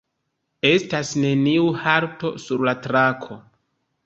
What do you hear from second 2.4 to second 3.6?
sur la trako.